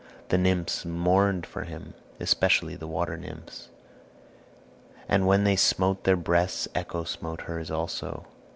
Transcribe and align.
The 0.29 0.37
nymphs 0.39 0.83
mourned 0.83 1.45
for 1.45 1.63
him, 1.63 1.93
especially 2.19 2.75
the 2.75 2.87
water 2.87 3.17
nymphs; 3.17 3.69
and 5.07 5.27
when 5.27 5.43
they 5.43 5.55
smote 5.55 6.05
their 6.05 6.15
breasts 6.17 6.67
Echo 6.73 7.03
smote 7.03 7.41
hers 7.41 7.69
also. 7.69 8.25